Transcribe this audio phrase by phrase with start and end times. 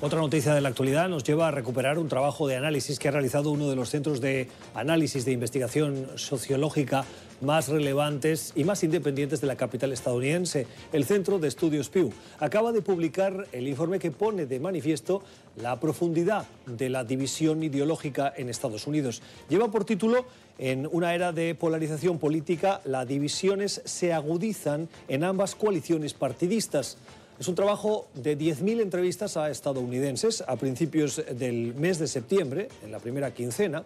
[0.00, 3.10] Otra noticia de la actualidad nos lleva a recuperar un trabajo de análisis que ha
[3.10, 7.04] realizado uno de los centros de análisis de investigación sociológica
[7.40, 12.12] más relevantes y más independientes de la capital estadounidense, el Centro de Estudios Pew.
[12.38, 15.20] Acaba de publicar el informe que pone de manifiesto
[15.56, 19.20] la profundidad de la división ideológica en Estados Unidos.
[19.48, 20.26] Lleva por título
[20.58, 26.98] En una era de polarización política, las divisiones se agudizan en ambas coaliciones partidistas.
[27.38, 32.90] Es un trabajo de 10.000 entrevistas a estadounidenses a principios del mes de septiembre, en
[32.90, 33.84] la primera quincena,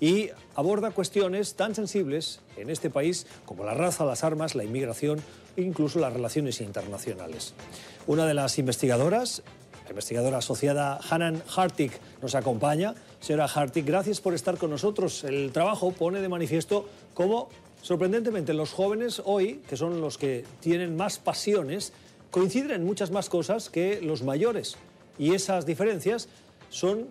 [0.00, 5.20] y aborda cuestiones tan sensibles en este país como la raza, las armas, la inmigración
[5.56, 7.54] e incluso las relaciones internacionales.
[8.08, 9.44] Una de las investigadoras,
[9.84, 12.96] la investigadora asociada Hanan Hartig, nos acompaña.
[13.20, 15.22] Señora Hartig, gracias por estar con nosotros.
[15.22, 17.50] El trabajo pone de manifiesto cómo,
[17.82, 21.92] sorprendentemente, los jóvenes hoy, que son los que tienen más pasiones,
[22.30, 24.76] coinciden en muchas más cosas que los mayores.
[25.18, 26.28] Y esas diferencias
[26.70, 27.08] son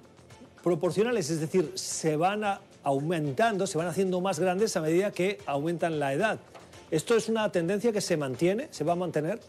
[0.63, 2.43] proporcionales, es decir, se van
[2.83, 6.39] aumentando, se van haciendo más grandes a medida que aumentan la edad.
[6.91, 9.39] ¿Esto es una tendencia que se mantiene, se va a mantener?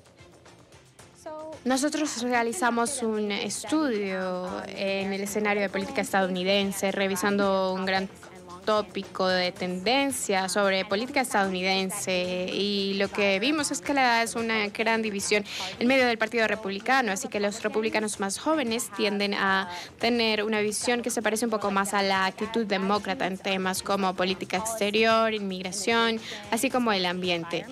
[1.65, 8.09] Nosotros realizamos un estudio en el escenario de política estadounidense, revisando un gran
[8.71, 14.37] tópico de tendencia sobre política estadounidense y lo que vimos es que la edad es
[14.37, 15.45] una gran división
[15.81, 19.69] en medio del Partido Republicano, así que los republicanos más jóvenes tienden a
[19.99, 23.83] tener una visión que se parece un poco más a la actitud demócrata en temas
[23.83, 26.21] como política exterior, inmigración,
[26.53, 27.67] así como el ambiente.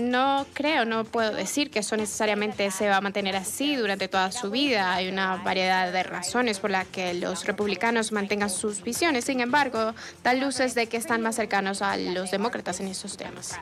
[0.00, 4.32] No creo, no puedo decir que eso necesariamente se va a mantener así durante toda
[4.32, 4.94] su vida.
[4.94, 9.24] Hay una variedad de razones por las que los republicanos mantengan sus visiones.
[9.24, 13.58] Sin embargo, da luces de que están más cercanos a los demócratas en esos temas.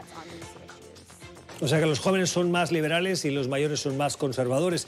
[1.60, 4.86] O sea que los jóvenes son más liberales y los mayores son más conservadores.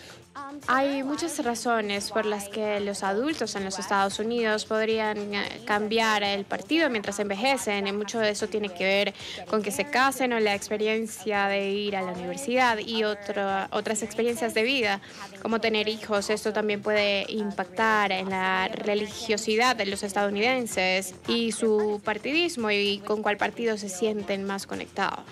[0.67, 6.23] Hay muchas razones por las que los adultos en los Estados Unidos podrían eh, cambiar
[6.23, 7.87] el partido mientras envejecen.
[7.87, 9.15] Y mucho de eso tiene que ver
[9.49, 14.55] con que se casen o la experiencia de ir a la universidad y otras experiencias
[14.55, 15.01] de vida,
[15.43, 16.31] como tener hijos.
[16.31, 23.23] Esto también puede impactar en la religiosidad de los estadounidenses y su partidismo y con
[23.23, 25.25] cuál partido se sienten más conectados.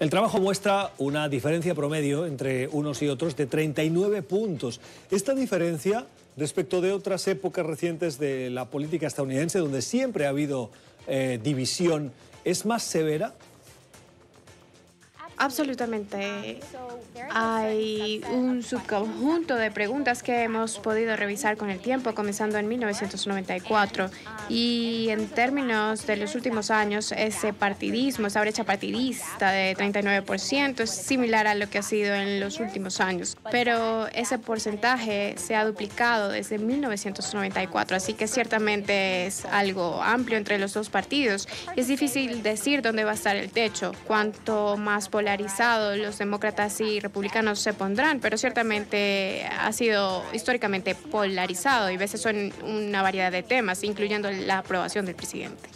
[0.00, 4.80] El trabajo muestra una diferencia promedio entre unos y otros de 39 puntos.
[5.08, 6.06] Esta diferencia
[6.36, 10.70] respecto de otras épocas recientes de la política estadounidense, donde siempre ha habido
[11.06, 12.10] eh, división,
[12.44, 13.34] ¿es más severa?
[15.44, 16.58] Absolutamente.
[17.30, 24.10] Hay un subconjunto de preguntas que hemos podido revisar con el tiempo, comenzando en 1994.
[24.48, 30.90] Y en términos de los últimos años, ese partidismo, esa brecha partidista de 39% es
[30.90, 33.36] similar a lo que ha sido en los últimos años.
[33.50, 40.58] Pero ese porcentaje se ha duplicado desde 1994, así que ciertamente es algo amplio entre
[40.58, 41.48] los dos partidos.
[41.76, 43.92] Es difícil decir dónde va a estar el techo.
[44.06, 45.33] Cuanto más polarizado
[45.96, 52.52] los demócratas y republicanos se pondrán, pero ciertamente ha sido históricamente polarizado y veces son
[52.62, 55.68] una variedad de temas, incluyendo la aprobación del presidente.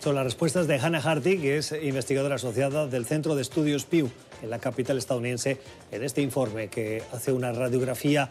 [0.00, 4.10] Son las respuestas de Hannah Harty, que es investigadora asociada del Centro de Estudios Pew
[4.42, 5.58] en la capital estadounidense,
[5.90, 8.30] en este informe que hace una radiografía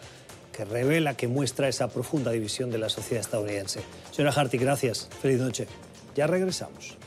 [0.53, 3.81] que revela, que muestra esa profunda división de la sociedad estadounidense.
[4.11, 5.09] Señora Harty, gracias.
[5.21, 5.67] Feliz noche.
[6.15, 6.97] Ya regresamos.